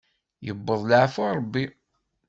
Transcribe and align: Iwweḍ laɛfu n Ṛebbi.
Iwweḍ 0.49 0.81
laɛfu 0.85 1.23
n 1.27 1.31
Ṛebbi. 1.37 1.65